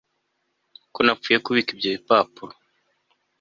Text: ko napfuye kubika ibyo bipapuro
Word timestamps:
ko 0.93 0.99
napfuye 1.05 1.37
kubika 1.45 1.69
ibyo 1.73 1.89
bipapuro 1.95 2.53